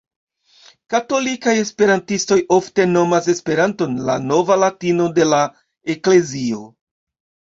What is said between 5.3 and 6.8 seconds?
la Eklezio".